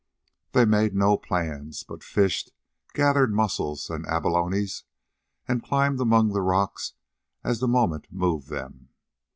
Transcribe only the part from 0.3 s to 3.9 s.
They made no plans, but fished, gathered mussels